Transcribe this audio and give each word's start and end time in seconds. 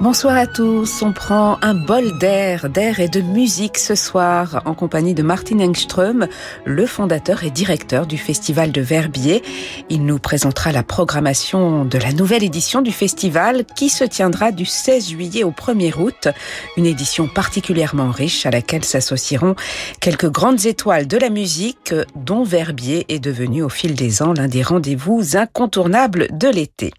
Bonsoir 0.00 0.36
à 0.36 0.46
tous. 0.46 1.02
On 1.02 1.12
prend 1.12 1.58
un 1.60 1.74
bol 1.74 2.16
d'air, 2.18 2.70
d'air 2.70 3.00
et 3.00 3.08
de 3.08 3.20
musique 3.20 3.78
ce 3.78 3.96
soir 3.96 4.62
en 4.64 4.72
compagnie 4.72 5.12
de 5.12 5.24
Martin 5.24 5.58
Engström, 5.58 6.28
le 6.64 6.86
fondateur 6.86 7.42
et 7.42 7.50
directeur 7.50 8.06
du 8.06 8.16
Festival 8.16 8.70
de 8.70 8.80
Verbier. 8.80 9.42
Il 9.90 10.06
nous 10.06 10.20
présentera 10.20 10.70
la 10.70 10.84
programmation 10.84 11.84
de 11.84 11.98
la 11.98 12.12
nouvelle 12.12 12.44
édition 12.44 12.80
du 12.80 12.92
festival 12.92 13.64
qui 13.64 13.88
se 13.88 14.04
tiendra 14.04 14.52
du 14.52 14.66
16 14.66 15.08
juillet 15.08 15.42
au 15.42 15.50
1er 15.50 15.98
août. 15.98 16.28
Une 16.76 16.86
édition 16.86 17.26
particulièrement 17.26 18.12
riche 18.12 18.46
à 18.46 18.52
laquelle 18.52 18.84
s'associeront 18.84 19.56
quelques 20.00 20.30
grandes 20.30 20.64
étoiles 20.64 21.08
de 21.08 21.16
la 21.16 21.28
musique 21.28 21.92
dont 22.14 22.44
Verbier 22.44 23.04
est 23.08 23.18
devenu 23.18 23.64
au 23.64 23.68
fil 23.68 23.96
des 23.96 24.22
ans 24.22 24.32
l'un 24.32 24.46
des 24.46 24.62
rendez-vous 24.62 25.36
incontournables 25.36 26.28
de 26.30 26.46
l'été. 26.46 26.92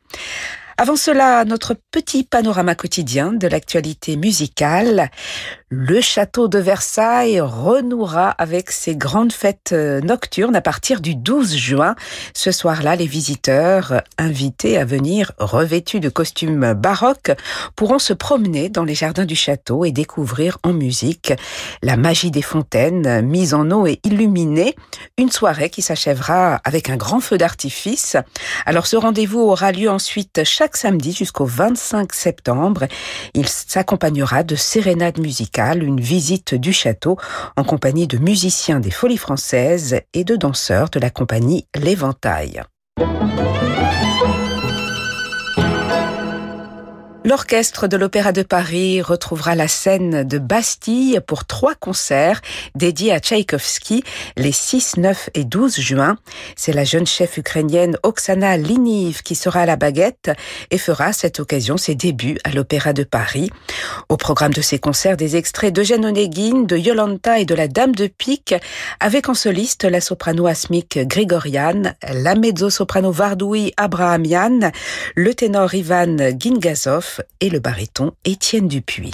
Avant 0.82 0.96
cela, 0.96 1.44
notre 1.44 1.76
petit 1.92 2.24
panorama 2.24 2.74
quotidien 2.74 3.34
de 3.34 3.50
l'actualité 3.50 4.16
musicale. 4.16 5.12
Le 5.72 6.02
château 6.02 6.48
de 6.48 6.58
Versailles 6.58 7.40
renouera 7.40 8.32
avec 8.32 8.72
ses 8.72 8.96
grandes 8.96 9.32
fêtes 9.32 9.70
euh, 9.72 10.02
nocturnes 10.02 10.56
à 10.56 10.62
partir 10.62 11.00
du 11.00 11.14
12 11.14 11.56
juin. 11.56 11.96
Ce 12.34 12.52
soir-là, 12.52 12.96
les 12.96 13.06
visiteurs 13.06 14.02
invités 14.18 14.80
à 14.80 14.86
venir 14.86 15.32
revêtus 15.38 16.00
de 16.00 16.10
costumes 16.10 16.74
baroques 16.74 17.34
pourront 17.76 18.00
se 18.00 18.14
promener 18.14 18.70
dans 18.70 18.84
les 18.84 18.96
jardins 18.96 19.28
du 19.28 19.36
château 19.36 19.86
et 19.86 19.92
découvrir 19.92 20.58
en 20.64 20.74
musique 20.74 21.34
la 21.84 21.98
magie 21.98 22.32
des 22.32 22.42
fontaines 22.42 23.22
mises 23.22 23.54
en 23.54 23.70
eau 23.70 23.86
et 23.86 24.00
illuminées. 24.04 24.74
Une 25.20 25.30
soirée 25.30 25.70
qui 25.70 25.84
s'achèvera 25.84 26.62
avec 26.64 26.90
un 26.90 26.98
grand 26.98 27.20
feu 27.20 27.38
d'artifice. 27.38 28.18
Alors 28.66 28.88
ce 28.88 28.96
rendez-vous 28.96 29.42
aura 29.42 29.72
lieu 29.72 29.92
ensuite 29.92 30.44
chaque 30.46 30.78
samedi 30.78 31.12
jusqu'au 31.12 31.46
25 31.46 32.12
septembre. 32.12 32.88
Il 33.36 33.48
s'accompagnera 33.48 34.42
de 34.42 34.56
sérénades 34.56 35.20
musicales 35.20 35.59
une 35.60 36.00
visite 36.00 36.56
du 36.56 36.72
château 36.72 37.18
en 37.58 37.64
compagnie 37.64 38.08
de 38.08 38.18
musiciens 38.18 38.80
des 38.80 38.92
Folies 38.92 39.18
Françaises 39.18 40.02
et 40.14 40.24
de 40.24 40.36
danseurs 40.36 40.90
de 40.90 41.00
la 41.00 41.10
compagnie 41.10 41.68
L'Éventail. 41.76 42.64
L'orchestre 47.26 47.88
de 47.88 47.98
l'Opéra 47.98 48.32
de 48.32 48.44
Paris 48.44 49.02
retrouvera 49.02 49.54
la 49.54 49.68
scène 49.68 50.24
de 50.24 50.38
Bastille 50.38 51.20
pour 51.28 51.44
trois 51.44 51.76
concerts 51.76 52.42
dédiés 52.76 53.12
à 53.12 53.20
Tchaïkovski 53.20 54.06
les 54.38 54.54
6, 54.54 54.96
9 54.96 55.30
et 55.34 55.44
12 55.44 55.82
juin. 55.82 56.18
C'est 56.56 56.72
la 56.72 56.86
jeune 56.86 57.06
chef 57.06 57.36
ukrainienne 57.36 57.98
Oksana 58.04 58.56
Liniv 58.56 59.22
qui 59.22 59.36
sera 59.36 59.62
à 59.62 59.66
la 59.66 59.76
baguette 59.76 60.32
et 60.72 60.78
fera 60.78 61.08
à 61.08 61.14
cette 61.14 61.42
occasion 61.42 61.76
ses 61.76 61.94
débuts 61.94 62.38
à 62.46 62.52
l'Opéra 62.52 62.94
de 62.94 63.04
Paris. 63.04 63.52
Au 64.08 64.16
programme 64.16 64.54
de 64.54 64.62
ces 64.62 64.80
concerts, 64.80 65.18
des 65.18 65.36
extraits 65.36 65.74
d'Eugène 65.74 66.06
Onegin, 66.06 66.62
de 66.62 66.78
Yolanta 66.78 67.40
et 67.40 67.46
de 67.46 67.54
la 67.54 67.68
Dame 67.68 67.96
de 67.96 68.08
Pique, 68.08 68.56
avec 69.02 69.28
en 69.28 69.34
soliste 69.34 69.84
la 69.84 70.00
soprano 70.00 70.48
asmique 70.48 70.98
Grigorian, 71.06 71.94
la 72.14 72.36
mezzo-soprano 72.36 73.12
Vardoui 73.12 73.74
Abrahamian, 73.76 74.72
le 75.16 75.34
ténor 75.34 75.74
Ivan 75.74 76.16
Gingazov, 76.40 77.09
et 77.40 77.50
le 77.50 77.60
baryton 77.60 78.14
Étienne 78.26 78.68
Dupuis. 78.68 79.14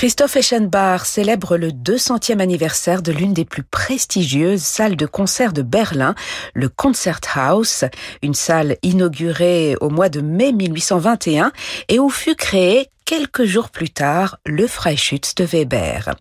Christophe 0.00 0.36
Eschenbach 0.36 1.04
célèbre 1.04 1.58
le 1.58 1.68
200e 1.72 2.40
anniversaire 2.40 3.02
de 3.02 3.12
l'une 3.12 3.34
des 3.34 3.44
plus 3.44 3.62
prestigieuses 3.62 4.62
salles 4.62 4.96
de 4.96 5.04
concert 5.04 5.52
de 5.52 5.60
Berlin, 5.60 6.14
le 6.54 6.70
Konzerthaus, 6.70 7.84
une 8.22 8.32
salle 8.32 8.78
inaugurée 8.82 9.76
au 9.82 9.90
mois 9.90 10.08
de 10.08 10.22
mai 10.22 10.52
1821 10.52 11.52
et 11.88 11.98
où 11.98 12.08
fut 12.08 12.34
créé 12.34 12.88
quelques 13.10 13.44
jours 13.44 13.70
plus 13.70 13.90
tard 13.90 14.38
le 14.46 14.68
Freischütz 14.68 15.34
de 15.34 15.42
Weber. 15.42 16.14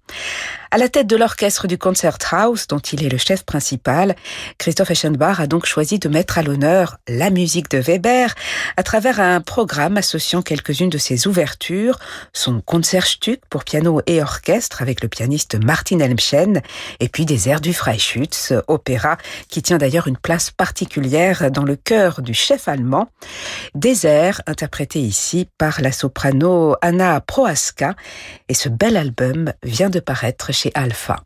À 0.71 0.77
la 0.77 0.87
tête 0.87 1.07
de 1.07 1.15
l'orchestre 1.15 1.67
du 1.67 1.79
Konzerthaus, 1.79 2.67
dont 2.67 2.79
il 2.79 3.03
est 3.03 3.09
le 3.09 3.17
chef 3.17 3.43
principal, 3.43 4.15
Christoph 4.59 4.91
Eschenbach 4.91 5.39
a 5.39 5.47
donc 5.47 5.65
choisi 5.65 5.97
de 5.97 6.09
mettre 6.09 6.37
à 6.37 6.43
l'honneur 6.43 6.97
la 7.07 7.31
musique 7.31 7.71
de 7.71 7.79
Weber 7.79 8.35
à 8.77 8.83
travers 8.83 9.19
un 9.19 9.41
programme 9.41 9.97
associant 9.97 10.43
quelques-unes 10.43 10.91
de 10.91 10.99
ses 10.99 11.27
ouvertures, 11.27 11.97
son 12.33 12.61
Concertstück 12.61 13.41
pour 13.49 13.63
piano 13.63 14.01
et 14.05 14.21
orchestre 14.21 14.83
avec 14.83 15.01
le 15.01 15.09
pianiste 15.09 15.63
Martin 15.63 15.99
Elmschen, 15.99 16.61
et 16.99 17.09
puis 17.09 17.25
des 17.25 17.49
airs 17.49 17.61
du 17.61 17.73
Freischütz, 17.73 18.53
opéra 18.67 19.17
qui 19.47 19.63
tient 19.63 19.79
d'ailleurs 19.79 20.07
une 20.07 20.17
place 20.17 20.51
particulière 20.51 21.49
dans 21.49 21.63
le 21.63 21.75
cœur 21.75 22.21
du 22.21 22.35
chef 22.35 22.67
allemand. 22.67 23.09
Des 23.73 24.05
airs 24.05 24.41
interprétés 24.45 25.01
ici 25.01 25.47
par 25.57 25.81
la 25.81 25.91
soprano 25.91 26.75
Anna 26.81 27.21
Prohaska, 27.21 27.95
et 28.47 28.53
ce 28.53 28.69
bel 28.69 28.97
album 28.97 29.53
vient 29.63 29.89
de 29.89 29.99
paraître 29.99 30.51
chez 30.53 30.71
Alpha. 30.73 31.23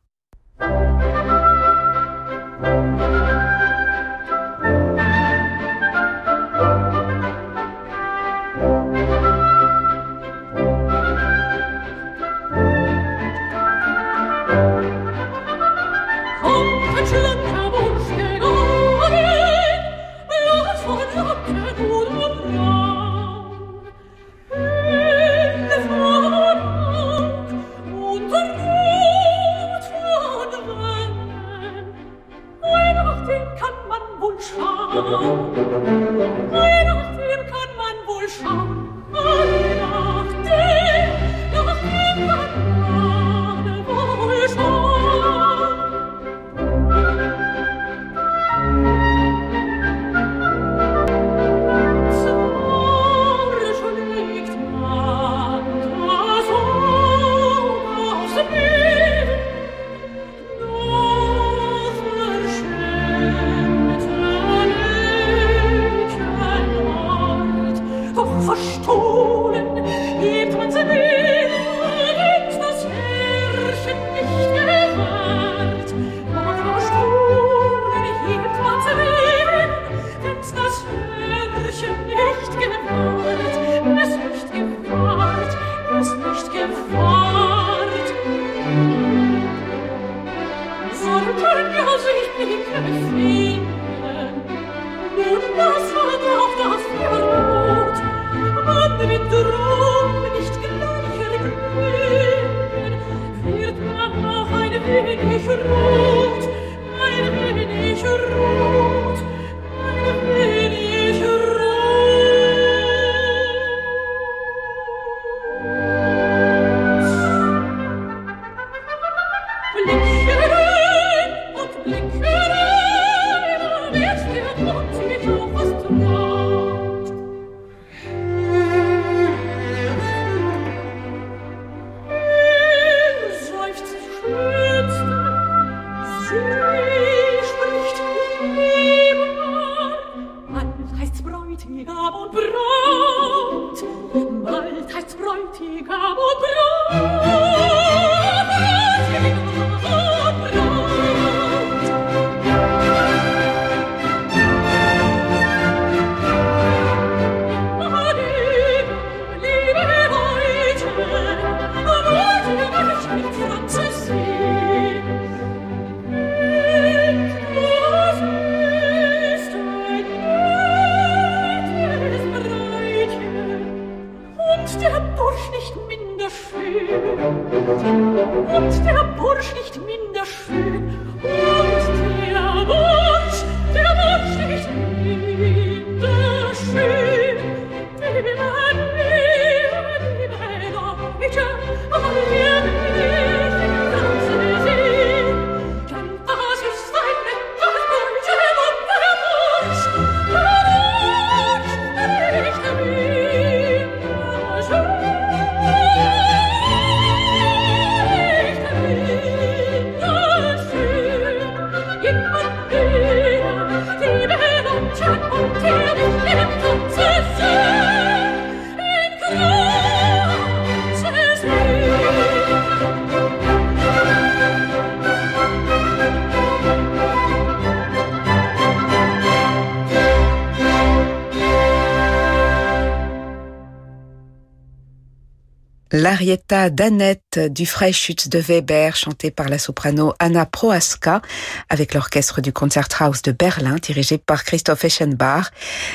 L'arietta 236.03 236.69
d'Annette 236.69 237.39
du 237.39 237.65
Freischütz 237.65 238.27
de 238.27 238.37
Weber, 238.37 238.93
chantée 238.93 239.31
par 239.31 239.47
la 239.47 239.57
soprano 239.57 240.13
Anna 240.19 240.45
Proaska, 240.45 241.21
avec 241.69 241.93
l'orchestre 241.93 242.41
du 242.41 242.51
Concerthaus 242.51 243.21
de 243.23 243.31
Berlin, 243.31 243.77
dirigé 243.81 244.17
par 244.17 244.43
Christoph 244.43 244.83
Eschenbach. 244.83 245.51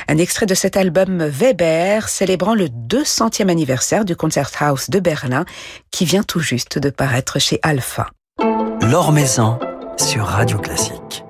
Un 0.09 0.17
extrait 0.17 0.47
de 0.47 0.55
cet 0.55 0.79
album 0.79 1.23
Weber, 1.25 2.09
célébrant 2.09 2.55
le 2.55 2.69
200e 2.69 3.51
anniversaire 3.51 4.07
du 4.07 4.17
Concerthaus 4.17 4.89
de 4.89 4.99
Berlin, 4.99 5.45
qui 5.91 6.07
vient 6.07 6.23
tout 6.23 6.41
juste 6.41 6.79
de 6.79 6.89
paraître 6.89 7.39
chez 7.39 7.61
Alpha. 7.63 8.09
L'Or 8.81 9.13
Maison 9.13 9.59
sur 9.99 10.25
Radio 10.25 10.59
Classique. 10.59 11.28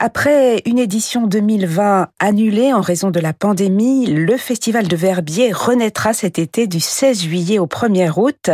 Après 0.00 0.62
une 0.64 0.78
édition 0.78 1.26
2020 1.26 2.06
annulée 2.20 2.72
en 2.72 2.80
raison 2.80 3.10
de 3.10 3.18
la 3.18 3.32
pandémie, 3.32 4.06
le 4.06 4.36
Festival 4.36 4.86
de 4.86 4.94
Verbier 4.94 5.50
renaîtra 5.50 6.12
cet 6.12 6.38
été 6.38 6.68
du 6.68 6.78
16 6.78 7.22
juillet 7.22 7.58
au 7.58 7.66
1er 7.66 8.12
août. 8.16 8.50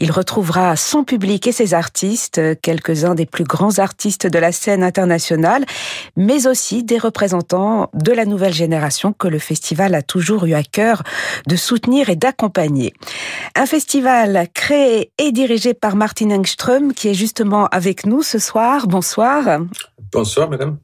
Il 0.00 0.10
retrouvera 0.10 0.74
son 0.74 1.04
public 1.04 1.46
et 1.48 1.52
ses 1.52 1.74
artistes, 1.74 2.40
quelques-uns 2.62 3.14
des 3.14 3.26
plus 3.26 3.44
grands 3.44 3.78
artistes 3.78 4.26
de 4.26 4.38
la 4.38 4.52
scène 4.52 4.82
internationale, 4.82 5.66
mais 6.16 6.46
aussi 6.46 6.82
des 6.82 6.96
représentants 6.96 7.90
de 7.92 8.12
la 8.12 8.24
nouvelle 8.24 8.54
génération 8.54 9.12
que 9.12 9.28
le 9.28 9.38
festival 9.38 9.94
a 9.94 10.00
toujours 10.00 10.46
eu 10.46 10.54
à 10.54 10.62
cœur 10.62 11.02
de 11.46 11.56
soutenir 11.56 12.08
et 12.08 12.16
d'accompagner. 12.16 12.94
Un 13.54 13.66
festival 13.66 14.48
créé 14.54 15.12
et 15.18 15.30
dirigé 15.30 15.74
par 15.74 15.94
Martin 15.94 16.30
Engström 16.30 16.94
qui 16.94 17.08
est 17.08 17.14
justement 17.14 17.66
avec 17.66 18.06
nous 18.06 18.22
ce 18.22 18.38
soir. 18.38 18.86
Bonsoir. 18.86 19.60
Bonsoir, 20.12 20.48
madame. 20.48 20.78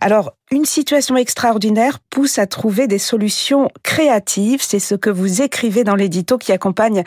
Alors, 0.00 0.32
une 0.50 0.64
situation 0.64 1.16
extraordinaire 1.16 1.98
pousse 2.10 2.38
à 2.38 2.46
trouver 2.46 2.86
des 2.86 2.98
solutions 2.98 3.70
créatives. 3.82 4.62
C'est 4.62 4.78
ce 4.78 4.94
que 4.94 5.10
vous 5.10 5.42
écrivez 5.42 5.84
dans 5.84 5.94
l'édito 5.94 6.38
qui 6.38 6.52
accompagne 6.52 7.00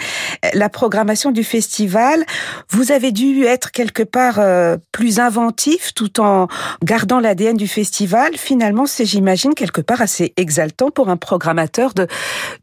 euh, 0.44 0.50
la 0.54 0.70
programmation 0.70 1.32
du 1.32 1.44
festival. 1.44 2.26
Vous 2.70 2.92
avez 2.92 3.12
dû 3.12 3.44
être 3.44 3.72
quelque 3.72 4.04
part 4.04 4.40
euh, 4.40 4.78
plus 4.92 5.20
inventif 5.20 5.94
tout 5.94 6.20
en 6.20 6.48
gardant 6.84 7.20
l'ADN 7.20 7.58
du 7.58 7.68
festival. 7.68 8.36
Finalement, 8.38 8.86
c'est, 8.86 9.06
j'imagine, 9.06 9.54
quelque 9.54 9.82
part 9.82 10.02
assez 10.02 10.34
exaltant 10.38 10.90
pour 10.90 11.10
un 11.10 11.18
programmateur 11.18 11.94
de, 11.94 12.08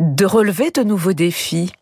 de 0.01 0.25
relever 0.25 0.71
de 0.71 0.83
nouveaux 0.83 1.13
défis. 1.13 1.73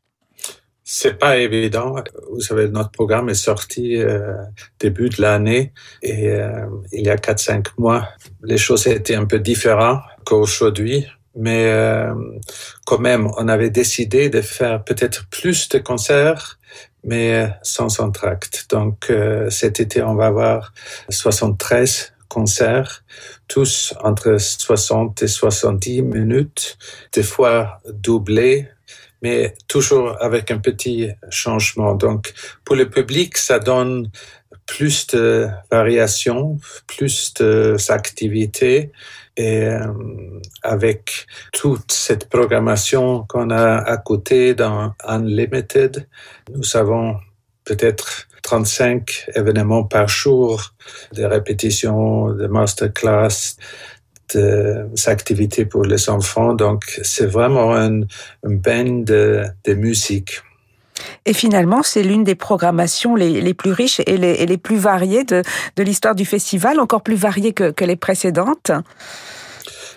C'est 0.92 1.20
pas 1.20 1.37
évident. 1.37 1.94
Vous 2.32 2.40
savez, 2.40 2.66
notre 2.66 2.90
programme 2.90 3.28
est 3.28 3.34
sorti 3.34 3.94
euh, 3.96 4.34
début 4.81 5.08
de 5.08 5.22
l'année 5.22 5.72
et 6.02 6.31
euh, 6.31 6.66
il 6.90 7.06
y 7.06 7.10
a 7.10 7.14
4-5 7.14 7.66
mois, 7.78 8.08
les 8.42 8.58
choses 8.58 8.88
étaient 8.88 9.14
un 9.14 9.25
peu 9.25 9.38
différentes 9.38 10.02
qu'aujourd'hui. 10.25 11.06
Mais 11.37 11.70
euh, 11.70 12.12
quand 12.87 12.98
même, 12.98 13.31
on 13.37 13.46
avait 13.46 13.70
décidé 13.70 14.31
de 14.31 14.40
faire 14.40 14.82
peut-être 14.82 15.28
plus 15.31 15.69
de 15.69 15.78
concerts, 15.78 16.58
mais 17.04 17.48
sans 17.62 18.00
entracte. 18.00 18.66
Donc 18.70 19.12
cet 19.48 19.78
été, 19.78 20.02
on 20.02 20.16
va 20.16 20.26
avoir 20.26 20.72
73 21.08 22.14
concerts, 22.26 23.04
tous 23.46 23.94
entre 24.02 24.38
60 24.38 25.22
et 25.22 25.28
70 25.28 26.02
minutes, 26.02 26.78
des 27.12 27.22
fois 27.22 27.81
doublés 27.93 28.69
mais 29.22 29.55
toujours 29.69 30.17
avec 30.22 30.50
un 30.50 30.58
petit 30.58 31.10
changement. 31.31 31.94
Donc, 31.94 32.32
pour 32.65 32.77
le 32.77 32.89
public, 32.89 33.36
ça 33.36 33.58
donne 33.58 34.10
plus 34.67 35.06
de 35.08 35.48
variations, 35.70 36.58
plus 36.86 37.34
d'activités 37.34 38.93
et 39.36 39.65
euh, 39.65 39.86
avec 40.62 41.27
toute 41.53 41.91
cette 41.93 42.29
programmation 42.29 43.24
qu'on 43.29 43.50
a 43.50 43.79
à 43.79 43.96
côté 43.96 44.55
dans 44.55 44.94
Unlimited, 45.05 46.06
nous 46.55 46.77
avons 46.77 47.17
peut-être 47.65 48.27
35 48.43 49.31
événements 49.34 49.84
par 49.84 50.08
jour, 50.08 50.74
des 51.12 51.27
répétitions, 51.27 52.32
des 52.32 52.48
masterclass, 52.48 53.56
activités 55.06 55.65
pour 55.65 55.84
les 55.84 56.08
enfants. 56.10 56.55
Donc, 56.55 57.01
c'est 57.03 57.27
vraiment 57.27 57.75
un, 57.75 58.01
un 58.03 58.55
bain 58.55 59.03
de, 59.03 59.44
de 59.65 59.75
musique. 59.75 60.43
Et 61.25 61.32
finalement, 61.32 61.82
c'est 61.82 62.03
l'une 62.03 62.25
des 62.25 62.34
programmations 62.34 63.15
les, 63.15 63.41
les, 63.41 63.55
plus 63.55 63.72
riches 63.72 64.01
et 64.06 64.17
les, 64.17 64.32
et 64.32 64.46
les 64.46 64.58
plus 64.58 64.77
variées 64.77 65.25
de, 65.25 65.43
de 65.77 65.82
l'histoire 65.82 66.15
du 66.15 66.25
festival, 66.25 66.81
encore 66.81 67.03
plus 67.03 67.17
variées 67.17 67.53
que, 67.53 67.70
que 67.70 67.84
les 67.84 67.96
précédentes. 67.96 68.72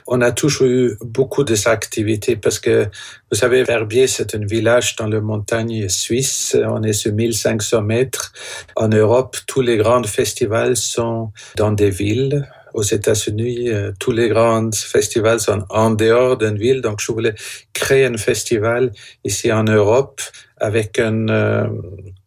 On 0.06 0.20
a 0.22 0.32
toujours 0.32 0.68
eu 0.68 0.98
beaucoup 1.02 1.46
de 1.46 1.56
activités 1.68 2.36
parce 2.36 2.60
que, 2.60 2.88
vous 3.32 3.38
savez, 3.38 3.64
Verbier, 3.64 4.08
c'est 4.08 4.36
un 4.36 4.46
village 4.46 4.98
dans 4.98 5.08
les 5.08 5.22
montagnes 5.22 5.88
suisses. 5.88 6.58
On 6.62 6.84
est 6.84 6.94
sur 6.94 7.14
1500 7.14 7.82
mètres. 7.84 8.34
En 8.76 8.90
Europe, 8.90 9.38
tous 9.48 9.62
les 9.62 9.78
grands 9.78 10.04
festivals 10.04 10.76
sont 10.76 11.32
dans 11.56 11.72
des 11.72 11.90
villes 11.90 12.46
aux 12.74 12.84
États-Unis, 12.84 13.70
euh, 13.70 13.92
tous 14.00 14.12
les 14.12 14.30
grands 14.30 14.72
festivals 14.72 15.40
sont 15.40 15.64
en 15.70 15.92
dehors 15.92 16.38
d'une 16.38 16.58
ville. 16.58 16.82
Donc, 16.82 17.00
je 17.00 17.12
voulais 17.12 17.36
créer 17.74 18.06
un 18.06 18.18
festival 18.18 18.92
ici 19.24 19.52
en 19.52 19.64
Europe 19.64 20.22
avec 20.58 21.00
un 21.00 21.28
euh, 21.30 21.68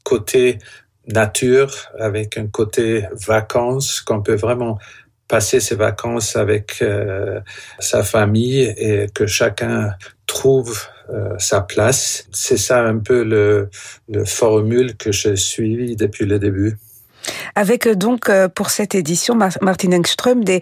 côté 0.04 0.58
nature, 1.08 1.72
avec 1.98 2.36
un 2.38 2.46
côté 2.46 3.06
vacances, 3.26 4.00
qu'on 4.00 4.22
peut 4.22 4.34
vraiment 4.34 4.78
passer 5.28 5.58
ses 5.58 5.74
vacances 5.74 6.36
avec 6.36 6.78
euh, 6.82 7.40
sa 7.80 8.04
famille 8.04 8.62
et 8.76 9.06
que 9.12 9.26
chacun 9.26 9.94
trouve 10.26 10.78
sa 11.38 11.60
place. 11.60 12.26
C'est 12.32 12.56
ça 12.56 12.82
un 12.82 12.98
peu 12.98 13.22
le, 13.22 13.70
le 14.08 14.24
formule 14.24 14.96
que 14.96 15.12
je 15.12 15.36
suis 15.36 15.94
depuis 15.94 16.26
le 16.26 16.40
début. 16.40 16.78
Avec 17.54 17.86
euh, 17.86 17.94
donc 17.94 18.28
euh, 18.28 18.48
pour 18.48 18.70
cette 18.70 18.94
édition, 18.94 19.34
Martin 19.34 19.92
Engström, 19.92 20.44
des, 20.44 20.60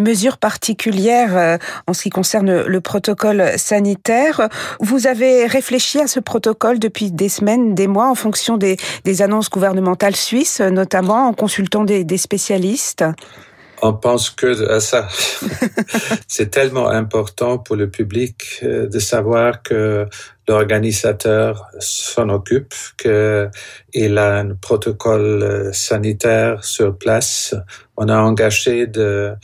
mesures 0.00 0.38
particulières 0.38 1.36
euh, 1.36 1.58
en 1.86 1.92
ce 1.92 2.02
qui 2.02 2.10
concerne 2.10 2.62
le 2.62 2.80
protocole 2.80 3.52
sanitaire. 3.56 4.48
Vous 4.80 5.06
avez 5.06 5.46
réfléchi 5.46 6.00
à 6.00 6.06
ce 6.06 6.20
protocole 6.20 6.78
depuis 6.78 7.10
des 7.10 7.28
semaines, 7.28 7.74
des 7.74 7.86
mois, 7.86 8.10
en 8.10 8.14
fonction 8.14 8.56
des, 8.56 8.76
annonces 9.20 9.48
gouvernementales 9.48 10.16
suisses, 10.16 10.60
notamment 10.60 11.28
en 11.28 11.32
consultant 11.32 11.84
des 11.84 12.18
spécialistes? 12.18 13.04
On 13.82 13.92
pense 13.92 14.30
que 14.30 14.70
à 14.70 14.80
ça. 14.80 15.08
c'est 16.28 16.50
tellement 16.50 16.88
important 16.88 17.58
pour 17.58 17.76
le 17.76 17.90
public 17.90 18.60
euh, 18.62 18.88
de 18.88 18.98
savoir 18.98 19.62
que 19.62 20.06
l'organisateur 20.48 21.66
s'en 21.78 22.28
occupe, 22.28 22.74
qu'il 22.98 24.18
a 24.18 24.38
un 24.38 24.54
protocole 24.54 25.42
euh, 25.42 25.72
sanitaire 25.72 26.64
sur 26.64 26.96
place. 26.96 27.54
On 27.96 28.08
a 28.08 28.18
engagé 28.18 28.86
de, 28.86 29.34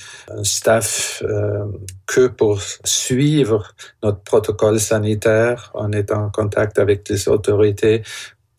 staff 0.43 1.23
euh, 1.25 1.65
que 2.07 2.27
pour 2.27 2.61
suivre 2.85 3.75
notre 4.03 4.21
protocole 4.21 4.81
sanitaire. 4.81 5.71
On 5.75 5.93
est 5.93 6.13
en 6.13 6.31
contact 6.31 6.79
avec 6.79 7.09
les 7.09 7.29
autorités 7.29 8.03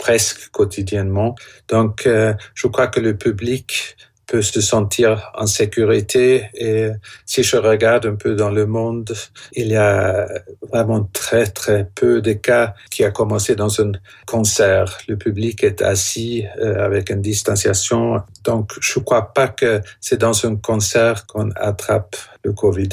presque 0.01 0.49
quotidiennement. 0.51 1.35
Donc, 1.69 2.07
euh, 2.07 2.33
je 2.55 2.67
crois 2.67 2.87
que 2.87 2.99
le 2.99 3.15
public 3.15 3.95
peut 4.31 4.41
se 4.41 4.61
sentir 4.61 5.29
en 5.35 5.45
sécurité. 5.45 6.49
Et 6.53 6.87
si 7.25 7.43
je 7.43 7.57
regarde 7.57 8.05
un 8.05 8.15
peu 8.15 8.33
dans 8.33 8.49
le 8.49 8.65
monde, 8.65 9.13
il 9.51 9.67
y 9.67 9.75
a 9.75 10.25
vraiment 10.71 11.03
très, 11.11 11.47
très 11.47 11.89
peu 11.93 12.21
de 12.21 12.31
cas 12.31 12.73
qui 12.89 13.03
a 13.03 13.11
commencé 13.11 13.55
dans 13.55 13.81
un 13.81 13.91
concert. 14.25 14.99
Le 15.09 15.17
public 15.17 15.65
est 15.65 15.81
assis 15.81 16.45
euh, 16.61 16.85
avec 16.85 17.09
une 17.09 17.21
distanciation. 17.21 18.21
Donc, 18.45 18.71
je 18.79 18.99
ne 18.99 19.03
crois 19.03 19.33
pas 19.33 19.49
que 19.49 19.81
c'est 19.99 20.21
dans 20.21 20.45
un 20.45 20.55
concert 20.55 21.25
qu'on 21.27 21.51
attrape 21.57 22.15
le 22.45 22.53
Covid. 22.53 22.89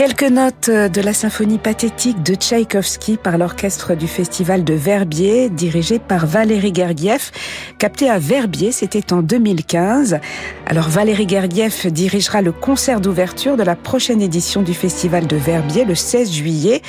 Quelques 0.00 0.22
notes 0.22 0.70
de 0.70 1.00
la 1.02 1.12
symphonie 1.12 1.58
pathétique 1.58 2.22
de 2.22 2.34
Tchaïkovski 2.34 3.18
par 3.18 3.36
l'orchestre 3.36 3.94
du 3.94 4.08
festival 4.08 4.64
de 4.64 4.72
Verbier, 4.72 5.50
dirigé 5.50 5.98
par 5.98 6.24
Valérie 6.24 6.72
Gergiev, 6.74 7.30
capté 7.76 8.08
à 8.08 8.18
Verbier, 8.18 8.72
c'était 8.72 9.12
en 9.12 9.20
2015. 9.20 10.18
Alors 10.64 10.88
Valérie 10.88 11.28
Gergiev 11.28 11.88
dirigera 11.88 12.40
le 12.40 12.50
concert 12.50 13.02
d'ouverture 13.02 13.58
de 13.58 13.62
la 13.62 13.76
prochaine 13.76 14.22
édition 14.22 14.62
du 14.62 14.72
festival 14.72 15.26
de 15.26 15.36
Verbier 15.36 15.84
le 15.84 15.94
16 15.94 16.32
juillet, 16.32 16.80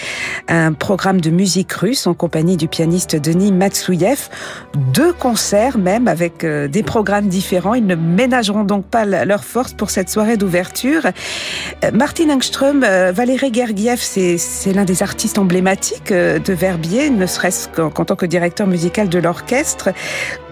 un 0.48 0.72
programme 0.72 1.20
de 1.20 1.32
musique 1.32 1.74
russe 1.74 2.08
en 2.08 2.14
compagnie 2.14 2.56
du 2.56 2.70
pianiste 2.70 3.18
Denis 3.18 3.52
Matsouyev, 3.52 4.30
deux 4.94 5.12
concerts 5.12 5.78
même 5.78 6.08
avec 6.08 6.46
euh, 6.46 6.70
des 6.70 6.82
programmes 6.82 7.28
différents. 7.28 7.74
Ils 7.74 7.86
ne 7.86 7.96
ménageront 7.96 8.64
donc 8.64 8.86
pas 8.86 9.04
leur 9.04 9.44
force 9.44 9.74
pour 9.74 9.90
cette 9.90 10.10
soirée 10.10 10.38
d'ouverture. 10.38 11.08
Euh, 11.84 11.92
Martin 11.92 12.30
Engström 12.30 12.86
euh, 13.02 13.12
Valérie 13.12 13.54
Gergiev, 13.54 14.00
c'est 14.00 14.74
l'un 14.74 14.86
des 14.86 15.02
artistes 15.02 15.38
emblématiques 15.40 16.12
euh, 16.12 16.40
de 16.40 16.54
Verbier, 16.54 17.10
ne 17.10 17.26
serait-ce 17.26 17.68
qu'en 17.70 18.06
tant 18.06 18.16
que 18.16 18.26
directeur 18.26 18.68
musical 18.68 19.10
de 19.10 19.18
l'orchestre. 19.18 19.90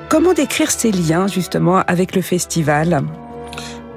Comment 0.10 0.34
décrire 0.34 0.72
ces 0.72 0.92
liens 0.92 1.28
justement 1.28 1.78
avec 1.88 2.16
le 2.16 2.22
festival? 2.22 3.02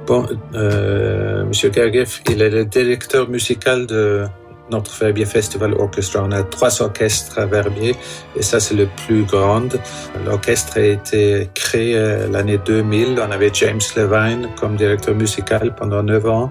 Bon, 0.06 0.26
euh, 0.54 1.44
Monsieur 1.46 1.72
Gergiev, 1.72 2.20
il 2.28 2.42
est 2.42 2.50
le 2.50 2.64
directeur 2.66 3.28
musical 3.30 3.86
de 3.86 4.24
notre 4.70 4.94
Verbier 4.98 5.24
Festival 5.24 5.72
Orchestra. 5.74 6.22
On 6.24 6.32
a 6.32 6.42
trois 6.42 6.82
orchestres 6.82 7.38
à 7.38 7.46
Verbier 7.46 7.94
et 8.36 8.42
ça 8.42 8.58
c'est 8.60 8.74
le 8.74 8.88
plus 9.06 9.22
grand. 9.22 9.68
L'orchestre 10.26 10.78
a 10.78 10.82
été 10.82 11.48
créé 11.54 11.94
l'année 12.30 12.58
2000. 12.58 13.18
On 13.18 13.30
avait 13.30 13.50
James 13.52 13.80
Levine 13.96 14.48
comme 14.58 14.76
directeur 14.76 15.14
musical 15.14 15.74
pendant 15.74 16.02
neuf 16.02 16.24
ans. 16.26 16.50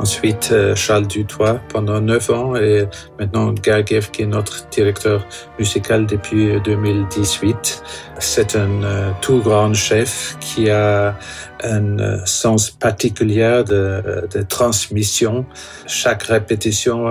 Ensuite, 0.00 0.48
euh, 0.52 0.74
Charles 0.74 1.06
Dutoit 1.06 1.60
pendant 1.68 2.00
neuf 2.00 2.30
ans 2.30 2.56
et 2.56 2.88
maintenant 3.18 3.54
Gergiev 3.62 4.10
qui 4.10 4.22
est 4.22 4.26
notre 4.26 4.66
directeur 4.70 5.26
musical 5.58 6.06
depuis 6.06 6.58
2018. 6.62 7.82
C'est 8.18 8.56
un 8.56 8.82
euh, 8.82 9.10
tout 9.20 9.42
grand 9.42 9.74
chef 9.74 10.38
qui 10.40 10.70
a 10.70 11.18
un 11.62 11.98
euh, 11.98 12.18
sens 12.24 12.70
particulier 12.70 13.62
de, 13.68 14.26
de 14.32 14.40
transmission. 14.40 15.44
Chaque 15.86 16.22
répétition 16.22 17.06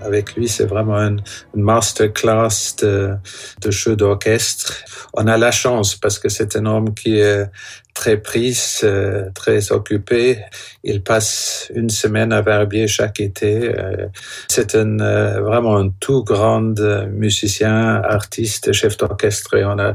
avec 0.00 0.36
lui, 0.36 0.46
c'est 0.46 0.66
vraiment 0.66 0.98
une, 0.98 1.20
masterclass 1.56 2.76
de, 2.80 3.14
de 3.60 3.70
jeu 3.72 3.96
d'orchestre. 3.96 4.84
On 5.14 5.26
a 5.26 5.36
la 5.36 5.50
chance 5.50 5.96
parce 5.96 6.20
que 6.20 6.28
c'est 6.28 6.54
un 6.54 6.66
homme 6.66 6.94
qui 6.94 7.18
est 7.18 7.50
très 7.94 8.16
prise, 8.16 8.80
euh, 8.84 9.30
très 9.34 9.72
occupé. 9.72 10.40
Il 10.82 11.02
passe 11.02 11.70
une 11.74 11.90
semaine 11.90 12.32
à 12.32 12.42
Verbier 12.42 12.88
chaque 12.88 13.20
été. 13.20 13.72
Euh, 13.78 14.08
c'est 14.48 14.74
un, 14.74 14.98
euh, 14.98 15.40
vraiment 15.40 15.76
un 15.78 15.88
tout 16.00 16.24
grand 16.24 16.74
musicien, 17.08 18.02
artiste, 18.02 18.72
chef 18.72 18.96
d'orchestre 18.96 19.54
et 19.54 19.64
on 19.64 19.78
a 19.78 19.94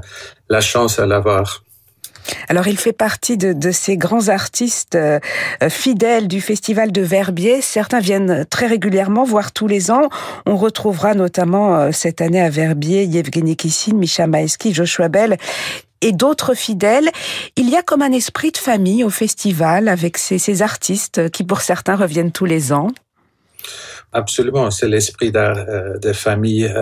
la 0.50 0.62
chance 0.62 0.98
à 0.98 1.06
l'avoir. 1.06 1.64
Alors 2.48 2.68
il 2.68 2.78
fait 2.78 2.94
partie 2.94 3.38
de, 3.38 3.72
ces 3.72 3.98
grands 3.98 4.30
artistes 4.30 4.96
euh, 4.96 5.20
fidèles 5.70 6.28
du 6.28 6.42
Festival 6.42 6.92
de 6.92 7.02
Verbier. 7.02 7.62
Certains 7.62 8.00
viennent 8.00 8.46
très 8.50 8.68
régulièrement, 8.68 9.24
voire 9.24 9.52
tous 9.52 9.68
les 9.68 9.92
ans. 9.92 10.10
On 10.46 10.56
retrouvera 10.56 11.14
notamment 11.14 11.76
euh, 11.76 11.90
cette 11.92 12.22
année 12.22 12.42
à 12.42 12.50
Verbier 12.50 13.06
Yevgeny 13.06 13.56
Kissin, 13.56 13.94
Misha 13.96 14.28
Maesky, 14.28 14.74
Joshua 14.74 15.10
Bell 15.10 15.38
et 16.02 16.12
d'autres 16.12 16.54
fidèles. 16.54 17.10
Il 17.56 17.70
y 17.70 17.76
a 17.76 17.82
comme 17.82 18.02
un 18.02 18.12
esprit 18.12 18.52
de 18.52 18.58
famille 18.58 19.04
au 19.04 19.10
festival 19.10 19.88
avec 19.88 20.18
ces, 20.18 20.62
artistes 20.62 21.30
qui 21.32 21.44
pour 21.44 21.62
certains 21.62 21.96
reviennent 21.96 22.32
tous 22.32 22.46
les 22.46 22.74
ans. 22.74 22.90
Absolument, 24.12 24.72
c'est 24.72 24.88
l'esprit 24.88 25.32
de, 25.32 26.00
de 26.00 26.14
famille. 26.14 26.74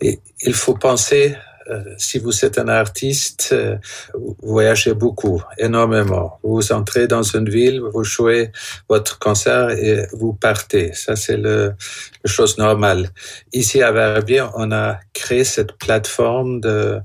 Et 0.00 0.20
il 0.40 0.54
faut 0.54 0.74
penser 0.74 1.36
euh, 1.70 1.80
si 1.96 2.18
vous 2.18 2.44
êtes 2.44 2.58
un 2.58 2.68
artiste, 2.68 3.50
euh, 3.52 3.76
vous 4.14 4.36
voyagez 4.42 4.94
beaucoup, 4.94 5.42
énormément. 5.58 6.38
Vous 6.42 6.72
entrez 6.72 7.06
dans 7.06 7.22
une 7.22 7.48
ville, 7.48 7.80
vous 7.80 8.04
jouez 8.04 8.50
votre 8.88 9.18
concert 9.18 9.70
et 9.70 10.06
vous 10.12 10.32
partez. 10.32 10.92
Ça, 10.92 11.14
c'est 11.14 11.36
la 11.36 11.74
chose 12.24 12.58
normale. 12.58 13.10
Ici 13.52 13.82
à 13.82 13.92
Verbier, 13.92 14.44
on 14.54 14.72
a 14.72 14.98
créé 15.12 15.44
cette 15.44 15.72
plateforme 15.78 16.60
de, 16.60 16.98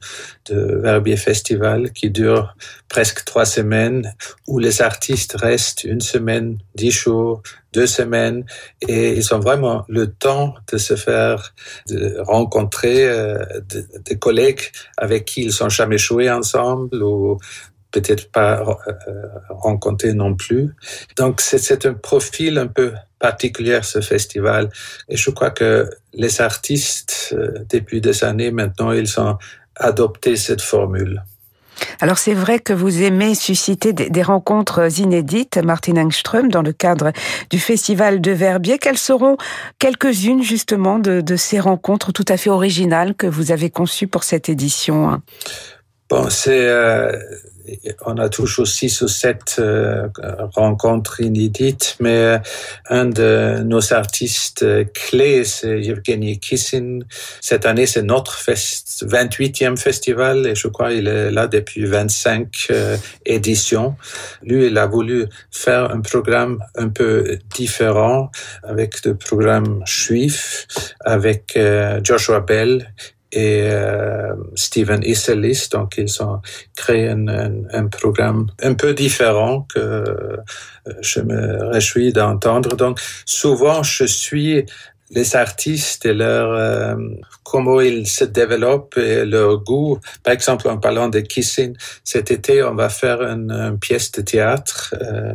de 0.49 0.79
Verbier 0.81 1.17
Festival 1.17 1.91
qui 1.91 2.09
dure 2.09 2.55
presque 2.89 3.23
trois 3.25 3.45
semaines, 3.45 4.13
où 4.47 4.59
les 4.59 4.81
artistes 4.81 5.35
restent 5.39 5.83
une 5.83 6.01
semaine, 6.01 6.57
dix 6.75 6.91
jours, 6.91 7.41
deux 7.73 7.87
semaines, 7.87 8.45
et 8.87 9.13
ils 9.13 9.33
ont 9.33 9.39
vraiment 9.39 9.85
le 9.87 10.07
temps 10.07 10.55
de 10.71 10.77
se 10.77 10.95
faire, 10.95 11.53
de 11.89 12.17
rencontrer 12.19 13.07
euh, 13.07 13.43
des 14.05 14.17
collègues 14.17 14.61
avec 14.97 15.25
qui 15.25 15.43
ils 15.43 15.53
n'ont 15.61 15.69
jamais 15.69 15.97
joué 15.97 16.29
ensemble 16.29 17.03
ou 17.03 17.37
peut-être 17.91 18.31
pas 18.31 18.61
euh, 18.61 19.27
rencontrés 19.49 20.13
non 20.13 20.35
plus. 20.35 20.75
Donc 21.17 21.41
c'est 21.41 21.85
un 21.85 21.93
profil 21.93 22.57
un 22.57 22.67
peu 22.67 22.93
particulier 23.19 23.79
ce 23.81 24.01
festival 24.01 24.69
et 25.09 25.17
je 25.17 25.31
crois 25.31 25.49
que 25.49 25.89
les 26.13 26.41
artistes 26.41 27.33
euh, 27.33 27.65
depuis 27.69 28.01
des 28.01 28.23
années 28.23 28.51
maintenant 28.51 28.91
ils 28.91 29.19
ont 29.19 29.37
adopté 29.79 30.35
cette 30.35 30.61
formule. 30.61 31.23
Alors 31.99 32.17
c'est 32.17 32.33
vrai 32.33 32.59
que 32.59 32.73
vous 32.73 33.03
aimez 33.03 33.35
susciter 33.35 33.93
des, 33.93 34.23
rencontres 34.23 34.99
inédites, 34.99 35.57
Martin 35.57 35.97
Engström, 35.97 36.49
dans 36.49 36.61
le 36.61 36.73
cadre 36.73 37.11
du 37.49 37.59
Festival 37.59 38.21
de 38.21 38.31
Verbier. 38.31 38.77
Quelles 38.77 38.97
seront 38.97 39.37
quelques-unes 39.79 40.43
justement 40.43 40.99
de, 40.99 41.35
ces 41.35 41.59
rencontres 41.59 42.11
tout 42.11 42.25
à 42.27 42.37
fait 42.37 42.49
originales 42.49 43.15
que 43.15 43.27
vous 43.27 43.51
avez 43.51 43.69
conçues 43.69 44.07
pour 44.07 44.23
cette 44.23 44.49
édition 44.49 45.21
Bon, 46.09 46.29
c'est 46.29 46.67
euh, 46.67 47.11
on 48.05 48.17
a 48.17 48.29
toujours 48.29 48.67
six 48.67 49.01
ou 49.01 49.07
sept 49.07 49.57
euh, 49.59 50.07
rencontres 50.55 51.21
inédites, 51.21 51.95
mais 51.99 52.17
euh, 52.17 52.37
un 52.89 53.05
de 53.05 53.61
nos 53.63 53.93
artistes 53.93 54.65
clés, 54.93 55.43
c'est 55.43 55.81
Evgeny 55.81 56.39
Kissin. 56.39 56.99
Cette 57.41 57.65
année, 57.65 57.85
c'est 57.85 58.03
notre 58.03 58.37
28e 58.41 59.77
festival 59.77 60.47
et 60.47 60.55
je 60.55 60.67
crois 60.67 60.93
il 60.93 61.07
est 61.07 61.31
là 61.31 61.47
depuis 61.47 61.85
25 61.85 62.67
euh, 62.71 62.97
éditions. 63.25 63.95
Lui, 64.43 64.67
il 64.67 64.77
a 64.77 64.87
voulu 64.87 65.25
faire 65.51 65.91
un 65.91 66.01
programme 66.01 66.59
un 66.75 66.89
peu 66.89 67.37
différent 67.55 68.31
avec 68.63 69.05
le 69.05 69.15
programme 69.15 69.81
juif, 69.85 70.67
avec 71.05 71.57
Joshua 72.03 72.39
Bell 72.39 72.87
et 73.31 73.69
euh, 73.71 74.33
Stephen 74.55 75.03
Isserlis. 75.03 75.67
Donc, 75.71 75.97
ils 75.97 76.21
ont 76.23 76.41
créé 76.75 77.09
un, 77.09 77.27
un, 77.27 77.87
programme 77.87 78.47
un 78.61 78.73
peu 78.73 78.93
différent 78.93 79.67
que 79.73 79.79
euh, 79.79 80.37
je 81.01 81.19
me 81.19 81.65
réjouis 81.65 82.13
d'entendre. 82.13 82.75
Donc, 82.75 82.99
souvent, 83.25 83.83
je 83.83 84.05
suis 84.05 84.65
les 85.09 85.35
artistes 85.35 86.05
et 86.05 86.13
leur 86.13 86.51
euh, 86.51 86.95
comment 87.43 87.79
ils 87.79 88.07
se 88.07 88.25
développent 88.25 88.97
et 88.97 89.25
leur 89.25 89.63
goût. 89.63 89.99
Par 90.23 90.33
exemple, 90.33 90.67
en 90.67 90.77
parlant 90.77 91.07
de 91.07 91.19
Kissing, 91.19 91.75
cet 92.03 92.29
été, 92.31 92.61
on 92.63 92.75
va 92.75 92.89
faire 92.89 93.21
une, 93.21 93.77
pièce 93.79 94.11
de 94.11 94.21
théâtre. 94.21 94.93
Euh, 95.01 95.33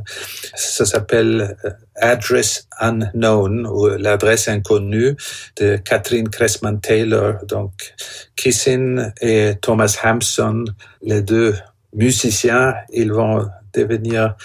ça 0.54 0.85
s'appelle 0.85 1.56
euh, 1.64 1.70
Address 1.96 2.68
Unknown 2.80 3.66
ou 3.66 3.88
l'adresse 3.88 4.48
inconnue 4.48 5.16
de 5.56 5.76
Catherine 5.76 6.28
Cressman 6.28 6.80
Taylor. 6.80 7.35
Donc, 7.46 7.94
Kissing 8.37 9.11
et 9.20 9.54
Thomas 9.61 9.98
Hampson, 10.04 10.64
les 11.02 11.22
deux 11.22 11.54
musiciens, 11.94 12.74
ils 12.92 13.12
vont 13.12 13.48
devenir 13.72 14.37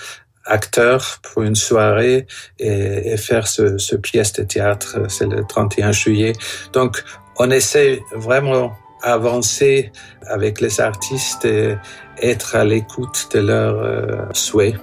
acteur 0.47 1.19
pour 1.21 1.43
une 1.43 1.55
soirée 1.55 2.25
et, 2.60 3.13
et 3.13 3.17
faire 3.17 3.47
ce, 3.47 3.77
ce, 3.77 3.95
pièce 3.95 4.33
de 4.33 4.43
théâtre. 4.43 4.99
C'est 5.10 5.27
le 5.27 5.43
31 5.45 5.91
juillet. 5.91 6.33
Donc, 6.73 7.03
on 7.38 7.51
essaie 7.51 8.01
vraiment 8.15 8.73
avancer 9.01 9.91
avec 10.27 10.62
les 10.62 10.81
artistes 10.81 11.45
et 11.45 11.75
être 12.21 12.55
à 12.55 12.65
l'écoute 12.65 13.29
de 13.33 13.39
leurs 13.39 13.81
euh, 13.81 14.25
souhaits. 14.33 14.75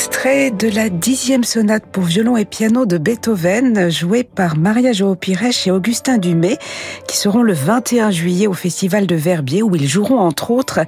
Extrait 0.00 0.50
de 0.50 0.66
la 0.66 0.88
dixième 0.88 1.44
sonate 1.44 1.84
pour 1.92 2.04
violon 2.04 2.34
et 2.38 2.46
piano 2.46 2.86
de 2.86 2.96
Beethoven, 2.96 3.90
jouée 3.90 4.24
par 4.24 4.56
Maria 4.56 4.94
Joao 4.94 5.14
Pires 5.14 5.42
et 5.66 5.70
Augustin 5.70 6.16
Dumay, 6.16 6.56
qui 7.06 7.18
seront 7.18 7.42
le 7.42 7.52
21 7.52 8.10
juillet 8.10 8.46
au 8.46 8.54
Festival 8.54 9.06
de 9.06 9.14
Verbier, 9.14 9.62
où 9.62 9.76
ils 9.76 9.86
joueront 9.86 10.18
entre 10.18 10.52
autres 10.52 10.80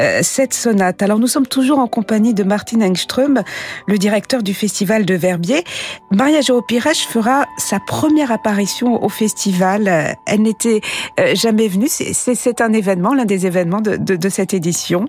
euh, 0.00 0.20
cette 0.22 0.54
sonate. 0.54 1.02
Alors 1.02 1.18
nous 1.18 1.26
sommes 1.26 1.48
toujours 1.48 1.80
en 1.80 1.88
compagnie 1.88 2.32
de 2.32 2.44
Martin 2.44 2.80
Engström, 2.82 3.42
le 3.88 3.98
directeur 3.98 4.40
du 4.40 4.54
Festival 4.54 5.04
de 5.04 5.14
Verbier. 5.14 5.64
Maria 6.12 6.40
Joao 6.40 6.62
Pires 6.62 6.94
fera 6.94 7.46
sa 7.58 7.80
première 7.80 8.30
apparition 8.30 9.02
au 9.02 9.08
festival. 9.08 10.16
Elle 10.28 10.42
n'était 10.42 10.80
euh, 11.18 11.34
jamais 11.34 11.66
venue. 11.66 11.88
C'est 11.88 12.60
un 12.60 12.72
événement, 12.72 13.14
l'un 13.14 13.24
des 13.24 13.46
événements 13.46 13.80
de, 13.80 13.96
de, 13.96 14.28
cette 14.28 14.54
édition. 14.54 15.06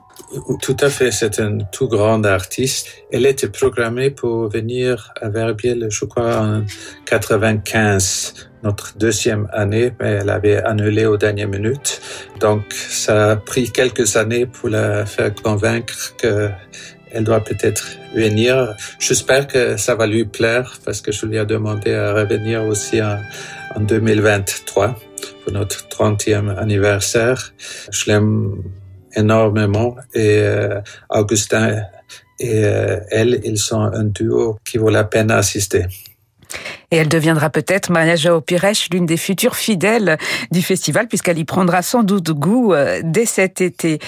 Tout 0.63 0.78
à 0.80 0.89
fait. 0.89 1.12
C'est 1.12 1.39
un 1.39 1.60
tout 1.71 1.88
grand 1.88 2.26
artiste 2.26 2.88
elle 3.12 3.26
était 3.26 3.50
programmée 3.52 4.10
pour 4.10 4.50
venir 4.50 5.14
à 5.22 5.30
Verbier, 5.30 5.78
je 5.90 6.06
crois, 6.06 6.38
en 6.38 6.66
95 7.06 8.50
notre 8.64 8.98
deuxième 8.98 9.48
année, 9.54 9.92
mais 10.00 10.20
elle 10.22 10.30
avait 10.30 10.64
annulé 10.64 11.06
aux 11.06 11.18
dernières 11.18 11.48
minutes. 11.48 12.02
Donc, 12.40 12.64
ça 12.74 13.32
a 13.32 13.36
pris 13.36 13.72
quelques 13.72 14.16
années 14.18 14.46
pour 14.46 14.70
la 14.70 15.06
faire 15.06 15.34
convaincre 15.34 16.16
qu'elle 16.18 17.24
doit 17.24 17.44
peut-être 17.44 17.98
venir. 18.14 18.76
J'espère 19.00 19.48
que 19.48 19.78
ça 19.78 19.96
va 19.96 20.06
lui 20.06 20.26
plaire 20.26 20.78
parce 20.86 21.02
que 21.02 21.12
je 21.12 21.26
lui 21.26 21.38
ai 21.38 21.46
demandé 21.46 21.94
à 21.94 22.14
revenir 22.14 22.64
aussi 22.66 23.02
en, 23.02 23.18
en 23.76 23.80
2023 23.80 24.96
pour 25.44 25.54
notre 25.54 25.88
30e 25.88 26.56
anniversaire. 26.56 27.54
Je 27.92 28.12
l'aime 28.12 28.62
énormément 29.16 29.96
et 30.14 30.40
euh, 30.40 30.82
Augustin 31.10 31.82
et 32.42 32.66
euh, 32.66 32.98
elle, 33.12 33.40
ils 33.44 33.60
sont 33.60 33.82
un 33.82 34.04
duo 34.04 34.58
qui 34.66 34.80
vaut 34.80 34.90
la 34.90 35.04
peine 35.04 35.30
à 35.30 35.38
assister. 35.38 35.86
Et 36.90 36.98
elle 36.98 37.08
deviendra 37.08 37.50
peut-être, 37.50 37.92
Maria 37.92 38.16
Joao 38.16 38.42
Pires, 38.42 38.74
l'une 38.92 39.06
des 39.06 39.16
futures 39.16 39.56
fidèles 39.56 40.18
du 40.52 40.62
festival, 40.62 41.08
puisqu'elle 41.08 41.38
y 41.38 41.46
prendra 41.46 41.82
sans 41.82 42.04
doute 42.04 42.32
goût 42.32 42.74
euh, 42.74 43.02
dès 43.04 43.26
cet 43.26 43.62
été. 43.62 44.00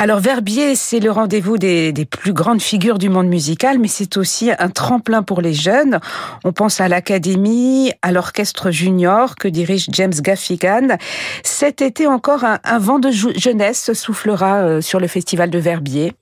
Alors 0.00 0.20
Verbier, 0.20 0.76
c'est 0.76 1.00
le 1.00 1.10
rendez-vous 1.10 1.58
des, 1.58 1.92
plus 2.08 2.32
grandes 2.32 2.62
figures 2.62 2.98
du 2.98 3.08
monde 3.08 3.26
musical, 3.26 3.80
mais 3.80 3.88
c'est 3.88 4.16
aussi 4.16 4.52
un 4.56 4.68
tremplin 4.68 5.24
pour 5.24 5.40
les 5.40 5.54
jeunes. 5.54 5.98
On 6.44 6.52
pense 6.52 6.80
à 6.80 6.86
l'Académie, 6.86 7.90
à 8.02 8.12
l'Orchestre 8.12 8.70
Junior 8.70 9.34
que 9.34 9.48
dirige 9.48 9.88
James 9.90 10.14
Gaffigan. 10.20 10.98
Cet 11.42 11.82
été 11.82 12.06
encore, 12.06 12.44
un, 12.44 12.60
un 12.62 12.78
vent 12.78 13.00
de 13.00 13.10
jeunesse 13.10 13.92
soufflera 13.92 14.58
euh, 14.58 14.80
sur 14.80 15.00
le 15.00 15.08
Festival 15.08 15.50
de 15.50 15.58
Verbier. 15.58 16.12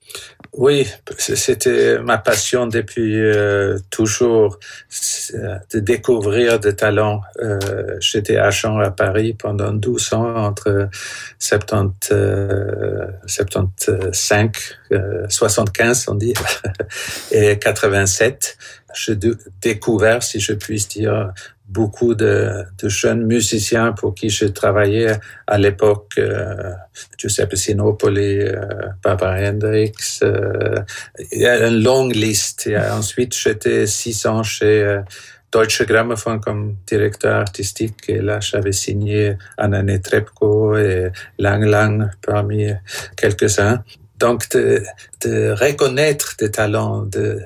Oui, 0.57 0.87
c'était 1.19 1.99
ma 1.99 2.17
passion 2.17 2.65
depuis 2.65 3.15
euh, 3.15 3.77
toujours 3.91 4.57
de 5.31 5.79
découvrir 5.79 6.59
des 6.59 6.75
talents. 6.75 7.21
Euh, 7.39 7.95
J'étais 7.99 8.39
Champs 8.49 8.79
à 8.79 8.89
Paris 8.89 9.35
pendant 9.35 9.71
12 9.71 10.13
ans 10.13 10.35
entre 10.35 10.89
70, 11.37 12.09
euh, 12.11 13.05
75, 13.27 14.55
75 15.29 16.05
on 16.07 16.15
dit, 16.15 16.33
et 17.31 17.59
87. 17.59 18.57
J'ai 18.95 19.15
découvert, 19.61 20.23
si 20.23 20.39
je 20.39 20.53
puis 20.53 20.83
dire, 20.89 21.33
beaucoup 21.67 22.15
de, 22.15 22.63
de, 22.81 22.89
jeunes 22.89 23.25
musiciens 23.25 23.91
pour 23.91 24.15
qui 24.15 24.29
je 24.29 24.45
travaillais 24.45 25.19
à 25.45 25.57
l'époque, 25.57 26.13
euh, 26.17 26.71
Giuseppe 27.17 27.55
Sinopoli, 27.55 28.39
euh, 28.39 28.55
Barbara 29.03 29.37
Hendricks, 29.49 30.19
euh, 30.23 30.79
il 31.31 31.41
y 31.41 31.45
a 31.45 31.67
une 31.67 31.83
longue 31.83 32.15
liste. 32.15 32.67
Et 32.67 32.77
ensuite, 32.77 33.35
j'étais 33.35 33.85
six 33.85 34.25
ans 34.25 34.43
chez 34.43 34.81
euh, 34.81 35.01
Deutsche 35.51 35.85
Grammophon 35.85 36.39
comme 36.39 36.77
directeur 36.85 37.35
artistique 37.35 38.09
et 38.09 38.21
là, 38.21 38.39
j'avais 38.39 38.73
signé 38.73 39.37
Anna 39.57 39.83
Netrebko 39.83 40.77
et 40.77 41.11
Lang 41.37 41.63
Lang 41.63 42.09
parmi 42.21 42.67
quelques-uns. 43.15 43.83
Donc, 44.19 44.49
de, 44.49 44.83
de, 45.23 45.51
reconnaître 45.51 46.35
des 46.39 46.49
talents, 46.49 47.03
de, 47.03 47.39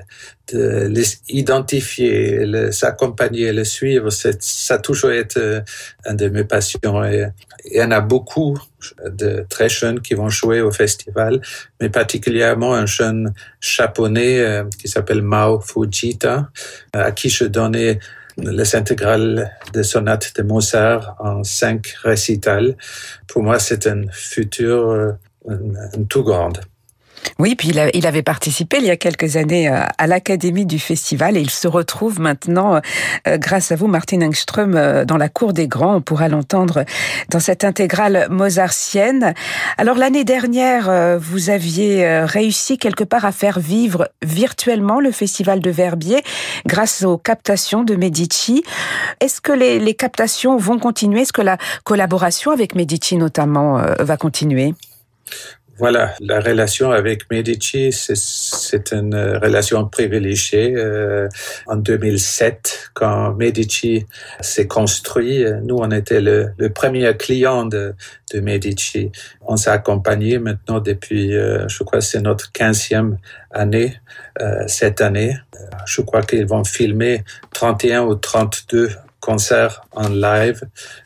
de 0.52 0.86
les 0.88 1.18
identifier, 1.28 2.46
les 2.46 2.84
accompagner, 2.84 3.52
les 3.52 3.64
suivre, 3.64 4.10
ça 4.10 4.74
a 4.74 4.78
toujours 4.78 5.12
été 5.12 5.40
euh, 5.40 5.60
une 6.08 6.16
de 6.16 6.28
mes 6.28 6.44
passions. 6.44 7.04
Et 7.04 7.26
il 7.64 7.76
y 7.76 7.82
en 7.82 7.90
a 7.90 8.00
beaucoup 8.00 8.58
de 9.04 9.44
très 9.48 9.68
jeunes 9.68 10.00
qui 10.00 10.14
vont 10.14 10.28
jouer 10.28 10.60
au 10.60 10.72
festival, 10.72 11.40
mais 11.80 11.90
particulièrement 11.90 12.74
un 12.74 12.86
jeune 12.86 13.32
japonais 13.60 14.40
euh, 14.40 14.64
qui 14.78 14.88
s'appelle 14.88 15.22
Mao 15.22 15.60
Fujita, 15.60 16.50
à 16.92 17.12
qui 17.12 17.28
je 17.28 17.44
donnais 17.44 17.98
les 18.38 18.76
intégrales 18.76 19.52
de 19.72 19.82
sonates 19.82 20.34
de 20.36 20.42
Mozart 20.42 21.16
en 21.18 21.44
cinq 21.44 21.94
récitals. 22.02 22.76
Pour 23.28 23.42
moi, 23.42 23.58
c'est 23.58 23.86
un 23.86 24.04
futur 24.10 24.90
euh, 24.90 25.12
tout 26.08 26.22
grande. 26.22 26.60
Oui, 27.38 27.54
puis 27.54 27.72
il, 27.94 28.06
avait 28.06 28.22
participé 28.22 28.78
il 28.78 28.84
y 28.84 28.90
a 28.90 28.96
quelques 28.96 29.36
années 29.36 29.68
euh, 29.68 29.80
à 29.98 30.06
l'Académie 30.06 30.66
du 30.66 30.78
Festival 30.78 31.36
et 31.36 31.40
il 31.40 31.50
se 31.50 31.68
retrouve 31.68 32.20
maintenant, 32.20 32.80
euh, 33.26 33.38
grâce 33.38 33.72
à 33.72 33.76
vous, 33.76 33.86
Martin 33.86 34.22
Engström, 34.22 34.74
euh, 34.76 35.04
dans 35.04 35.16
la 35.16 35.28
cour 35.28 35.52
des 35.52 35.68
grands. 35.68 35.96
On 35.96 36.00
pourra 36.00 36.28
l'entendre 36.28 36.84
dans 37.28 37.40
cette 37.40 37.64
intégrale 37.64 38.26
mozartienne. 38.30 39.34
Alors 39.78 39.96
l'année 39.96 40.24
dernière, 40.24 41.18
vous 41.18 41.50
aviez 41.50 42.24
réussi 42.24 42.78
quelque 42.78 43.04
part 43.04 43.24
à 43.24 43.32
faire 43.32 43.58
vivre 43.58 44.08
virtuellement 44.22 45.00
le 45.00 45.10
Festival 45.10 45.60
de 45.60 45.70
Verbier 45.70 46.22
grâce 46.66 47.02
aux 47.02 47.18
captations 47.18 47.82
de 47.82 47.94
Medici. 47.94 48.62
Est-ce 49.20 49.40
que 49.40 49.52
les, 49.52 49.78
les 49.78 49.94
captations 49.94 50.56
vont 50.56 50.78
continuer? 50.78 51.22
Est-ce 51.22 51.32
que 51.32 51.42
la 51.42 51.56
collaboration 51.84 52.50
avec 52.50 52.74
Medici 52.74 53.16
notamment 53.16 53.80
va 53.98 54.16
continuer? 54.16 54.74
Voilà, 55.78 56.14
la 56.20 56.38
relation 56.38 56.92
avec 56.92 57.30
Medici, 57.30 57.90
c'est 57.92 58.92
une 58.92 59.16
relation 59.16 59.88
privilégiée. 59.88 60.74
Euh, 60.76 61.28
en 61.66 61.76
2007, 61.76 62.90
quand 62.94 63.34
Medici 63.34 64.06
s'est 64.40 64.68
construit, 64.68 65.44
nous, 65.64 65.76
on 65.76 65.90
était 65.90 66.20
le, 66.20 66.52
le 66.58 66.70
premier 66.70 67.16
client 67.16 67.64
de, 67.64 67.94
de 68.32 68.40
Medici. 68.40 69.10
On 69.40 69.56
s'est 69.56 69.70
accompagné 69.70 70.38
maintenant 70.38 70.78
depuis, 70.78 71.34
euh, 71.34 71.66
je 71.68 71.82
crois, 71.84 72.00
c'est 72.00 72.20
notre 72.20 72.52
15e 72.52 73.16
année 73.50 73.96
euh, 74.40 74.64
cette 74.66 75.00
année. 75.00 75.36
Je 75.86 76.02
crois 76.02 76.22
qu'ils 76.22 76.46
vont 76.46 76.64
filmer 76.64 77.24
31 77.54 78.02
ou 78.02 78.14
32 78.14 78.90
concerts 79.22 79.86
en 79.92 80.08
live 80.08 80.60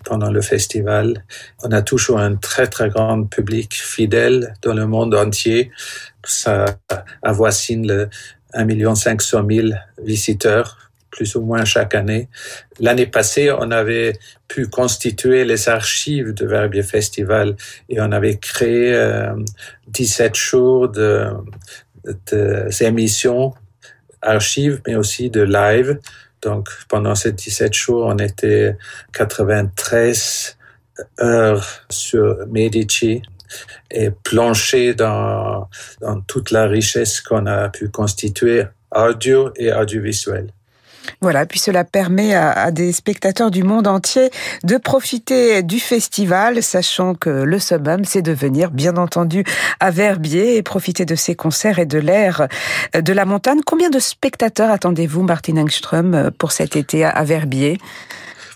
pendant 0.05 0.31
le 0.31 0.41
festival. 0.41 1.23
On 1.63 1.71
a 1.71 1.83
toujours 1.83 2.19
un 2.19 2.35
très 2.35 2.67
très 2.67 2.89
grand 2.89 3.25
public 3.25 3.75
fidèle 3.75 4.55
dans 4.63 4.75
le 4.75 4.87
monde 4.87 5.15
entier. 5.15 5.71
Ça 6.25 6.65
avoisine 7.23 7.87
le 7.87 8.09
1 8.55 8.95
500 8.95 9.45
000 9.49 9.69
visiteurs 10.03 10.79
plus 11.11 11.35
ou 11.37 11.43
moins 11.43 11.65
chaque 11.65 11.95
année. 11.95 12.29
L'année 12.81 13.07
passée, 13.07 13.51
on 13.51 13.71
avait 13.71 14.15
pu 14.49 14.67
constituer 14.67 15.45
les 15.45 15.69
archives 15.69 16.33
de 16.33 16.47
Verbier 16.47 16.83
Festival 16.83 17.57
et 17.89 18.01
on 18.01 18.13
avait 18.13 18.37
créé 18.37 18.95
euh, 18.95 19.35
17 19.89 20.35
jours 20.35 20.89
de, 20.89 21.29
de, 22.33 22.69
émissions 22.83 23.55
archives, 24.21 24.81
mais 24.87 24.95
aussi 24.95 25.31
de 25.31 25.43
live 25.43 25.99
donc, 26.43 26.69
pendant 26.89 27.15
ces 27.15 27.33
17 27.33 27.73
jours, 27.73 28.07
on 28.07 28.19
était 28.19 28.77
93 29.13 30.57
heures 31.21 31.67
sur 31.91 32.47
Medici 32.49 33.23
et 33.91 34.11
plongé 34.11 34.95
dans, 34.95 35.69
dans 36.01 36.21
toute 36.23 36.51
la 36.51 36.67
richesse 36.67 37.21
qu'on 37.21 37.47
a 37.47 37.69
pu 37.69 37.89
constituer 37.89 38.65
audio 38.95 39.53
et 39.57 39.73
audiovisuel. 39.73 40.53
Voilà, 41.21 41.47
puis 41.47 41.59
cela 41.59 41.85
permet 41.85 42.35
à, 42.35 42.71
des 42.71 42.93
spectateurs 42.93 43.51
du 43.51 43.63
monde 43.63 43.87
entier 43.87 44.31
de 44.65 44.77
profiter 44.77 45.63
du 45.63 45.81
festival, 45.81 46.63
sachant 46.63 47.15
que 47.15 47.31
le 47.31 47.59
summum, 47.59 48.05
c'est 48.05 48.23
de 48.23 48.33
venir, 48.33 48.71
bien 48.71 48.97
entendu, 48.97 49.45
à 49.81 49.91
Verbier 49.91 50.57
et 50.57 50.63
profiter 50.63 51.05
de 51.05 51.15
ces 51.15 51.35
concerts 51.35 51.79
et 51.79 51.87
de 51.87 51.99
l'air 51.99 52.49
de 52.95 53.13
la 53.13 53.25
montagne. 53.25 53.61
Combien 53.65 53.91
de 53.91 53.99
spectateurs 53.99 54.71
attendez-vous, 54.71 55.23
Martin 55.23 55.57
Engström, 55.57 56.31
pour 56.39 56.53
cet 56.53 56.77
été 56.77 57.05
à 57.05 57.23
Verbier? 57.25 57.79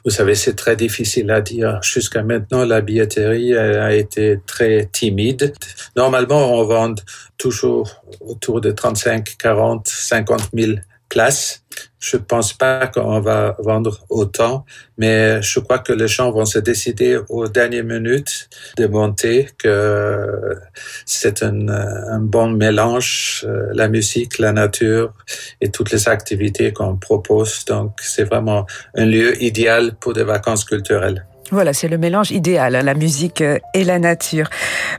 Vous 0.05 0.11
savez, 0.11 0.35
c'est 0.35 0.55
très 0.55 0.77
difficile 0.77 1.31
à 1.31 1.43
dire. 1.43 1.79
Jusqu'à 1.83 2.23
maintenant, 2.23 2.65
la 2.65 2.81
billetterie 2.81 3.55
a 3.55 3.95
été 3.95 4.41
très 4.47 4.89
timide. 4.91 5.53
Normalement, 5.95 6.55
on 6.55 6.65
vend 6.65 6.95
toujours 7.37 8.03
autour 8.21 8.63
de 8.63 8.71
35, 8.71 9.37
40, 9.39 9.87
50 9.89 10.51
000 10.55 10.73
places 11.11 11.60
Je 11.99 12.17
pense 12.17 12.55
pas 12.55 12.87
qu'on 12.87 13.21
va 13.21 13.57
vendre 13.59 14.05
autant, 14.09 14.65
mais 14.97 15.43
je 15.43 15.61
crois 15.61 15.79
que 15.79 15.93
les 15.93 16.09
gens 16.09 16.31
vont 16.31 16.47
se 16.47 16.59
décider 16.59 17.21
aux 17.29 17.47
dernières 17.47 17.85
minutes 17.85 18.49
de 18.79 18.87
monter 18.87 19.51
que 19.59 20.57
c'est 21.05 21.43
un, 21.43 22.21
bon 22.21 22.51
mélange, 22.51 23.45
euh, 23.47 23.69
la 23.75 23.89
musique, 23.89 24.39
la 24.39 24.53
nature 24.53 25.13
et 25.61 25.71
toutes 25.71 25.93
les 25.93 26.09
activités 26.09 26.73
qu'on 26.73 26.97
propose. 26.97 27.65
Donc, 27.67 27.99
c'est 28.01 28.25
vraiment 28.25 28.67
un 28.95 29.05
lieu 29.05 29.41
idéal 29.43 29.95
pour 30.01 30.15
des 30.15 30.25
vacances 30.25 30.65
culturelles. 30.65 31.27
Voilà, 31.51 31.73
c'est 31.73 31.89
le 31.89 31.99
mélange 31.99 32.31
idéal, 32.31 32.77
hein, 32.77 32.83
la 32.83 32.95
musique 32.95 33.41
euh, 33.41 33.59
et 33.75 33.85
la 33.85 33.99
nature. 33.99 34.49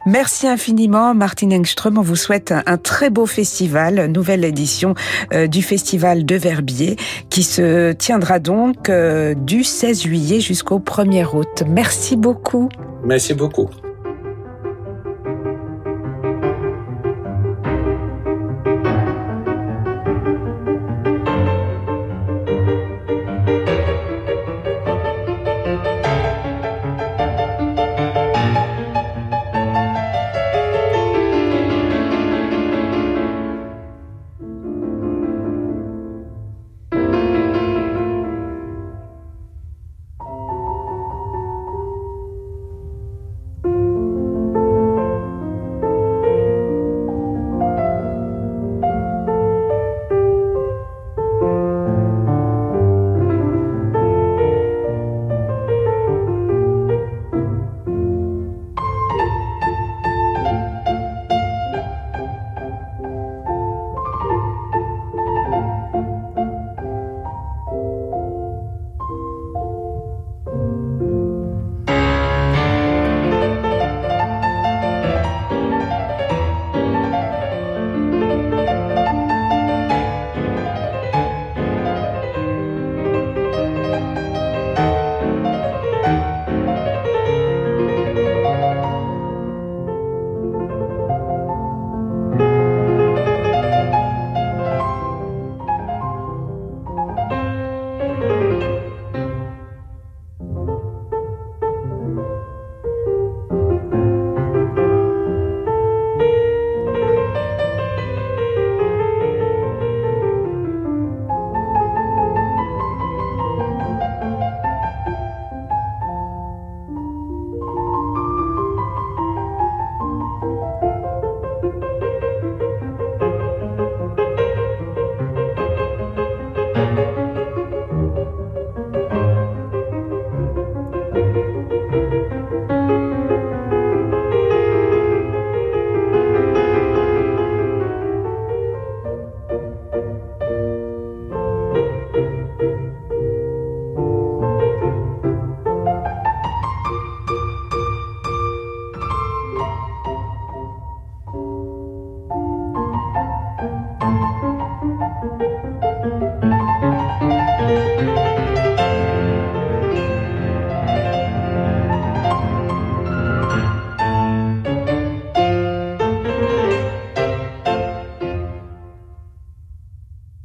Merci 0.05 0.47
infiniment, 0.47 1.13
Martin 1.13 1.51
Engström. 1.51 1.97
On 1.97 2.01
vous 2.01 2.15
souhaite 2.15 2.53
un, 2.65 2.77
très 2.77 3.09
beau 3.09 3.25
festival, 3.25 4.07
nouvelle 4.07 4.43
édition 4.43 4.93
euh, 5.33 5.47
du 5.47 5.61
Festival 5.61 6.25
de 6.25 6.35
Verbier, 6.35 6.97
qui 7.29 7.43
se 7.43 7.93
tiendra 7.93 8.39
donc 8.39 8.89
euh, 8.89 9.33
du 9.33 9.63
16 9.63 10.03
juillet 10.03 10.39
jusqu'au 10.41 10.79
1er 10.79 11.25
août. 11.33 11.63
Merci 11.67 12.17
beaucoup. 12.17 12.69
Merci 13.03 13.33
beaucoup. 13.33 13.69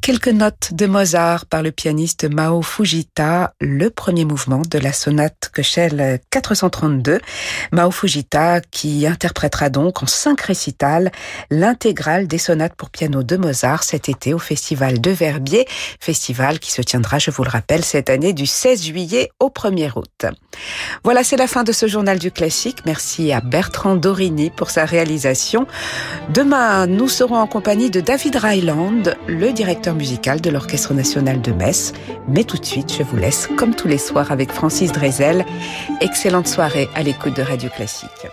Quelques 0.07 0.29
notes 0.29 0.73
de 0.73 0.87
Mozart 0.87 1.47
par 1.47 1.65
le 1.65 1.73
pianiste 1.73 2.33
Mao 2.33 2.63
Fujita, 2.63 3.55
le 3.61 3.91
premier 3.91 4.25
mouvement 4.25 4.63
de 4.63 4.79
la 4.79 4.93
sonate 4.93 5.51
Köchel 5.53 6.21
432. 6.31 7.19
Mao 7.73 7.91
Fujita 7.91 8.61
qui 8.61 9.05
interprétera 9.05 9.69
donc 9.69 10.05
en 10.05 10.07
cinq 10.07 10.43
récitals 10.43 11.11
l'intégrale 11.51 12.29
des 12.29 12.39
sonates 12.39 12.77
pour 12.77 12.91
piano 12.91 13.25
de 13.25 13.37
Mozart 13.37 13.83
cet 13.83 14.09
été 14.09 14.33
au 14.33 14.39
Festival 14.39 15.01
de 15.01 15.11
Verbier, 15.11 15.67
festival 15.99 16.61
qui 16.61 16.71
se 16.71 16.83
tiendra, 16.83 17.19
je 17.19 17.33
vous 17.33 17.43
le 17.43 17.51
rappelle, 17.51 17.85
cette 17.85 18.09
année 18.09 18.33
du 18.33 18.47
16 18.47 18.85
juillet 18.85 19.31
au 19.41 19.49
1er 19.49 19.91
août. 19.97 20.27
Voilà, 21.03 21.25
c'est 21.25 21.37
la 21.37 21.49
fin 21.49 21.65
de 21.65 21.73
ce 21.73 21.89
journal 21.89 22.21
du 22.21 22.31
classique. 22.31 22.79
Merci 22.87 23.33
à 23.33 23.41
Bertrand 23.41 23.97
Dorini 23.97 24.51
pour 24.51 24.71
sa 24.71 24.85
réalisation. 24.85 25.67
Demain, 26.33 26.87
nous 26.87 27.09
serons 27.09 27.39
en 27.39 27.49
compagnie 27.49 27.91
de 27.91 28.01
David 28.01 28.37
Ryland, 28.37 29.17
le 29.27 29.53
directeur 29.53 29.96
musical 29.97 30.41
de 30.41 30.51
l'Orchestre 30.51 30.95
national 30.95 31.41
de 31.41 31.53
Metz. 31.53 31.93
Mais 32.29 32.45
tout 32.45 32.57
de 32.57 32.65
suite, 32.65 32.93
je 32.97 33.03
vous 33.03 33.17
laisse, 33.17 33.49
comme 33.57 33.75
tous 33.75 33.89
les 33.89 33.99
soirs, 33.99 34.31
avec 34.31 34.53
Francis 34.53 34.93
Drezel. 34.93 35.45
Excellente 36.01 36.47
soirée 36.47 36.89
à 36.95 37.03
l'écoute 37.03 37.37
de 37.37 37.43
Radio 37.43 37.69
Classique. 37.71 38.27